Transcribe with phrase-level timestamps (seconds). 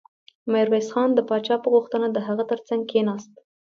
[0.51, 3.31] ميرويس خان د پاچا په غوښتنه د هغه تر څنګ کېناست.